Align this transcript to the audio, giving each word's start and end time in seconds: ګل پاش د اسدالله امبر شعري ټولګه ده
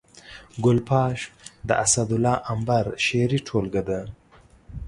ګل 0.63 0.79
پاش 0.89 1.19
د 1.67 1.69
اسدالله 1.83 2.35
امبر 2.53 2.85
شعري 3.05 3.39
ټولګه 3.47 3.81
ده 3.89 3.99